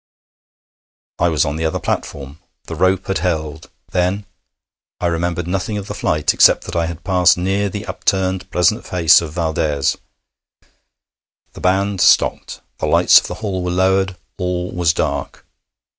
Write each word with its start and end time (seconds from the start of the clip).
I 1.25 1.29
was 1.29 1.45
on 1.45 1.57
the 1.57 1.65
other 1.65 1.79
platform. 1.79 2.39
The 2.65 2.73
rope 2.73 3.05
had 3.05 3.19
held, 3.19 3.69
then: 3.91 4.25
I 4.99 5.05
remembered 5.05 5.45
nothing 5.45 5.77
of 5.77 5.85
the 5.85 5.93
flight 5.93 6.33
except 6.33 6.63
that 6.63 6.75
I 6.75 6.87
had 6.87 7.03
passed 7.03 7.37
near 7.37 7.69
the 7.69 7.85
upturned, 7.85 8.49
pleasant 8.49 8.83
face 8.83 9.21
of 9.21 9.35
Valdès. 9.35 9.97
The 11.53 11.61
band 11.61 12.01
stopped. 12.01 12.61
The 12.79 12.87
lights 12.87 13.19
of 13.19 13.27
the 13.27 13.35
hall 13.45 13.63
were 13.63 13.69
lowered. 13.69 14.15
All 14.39 14.71
was 14.71 14.91
dark. 14.91 15.45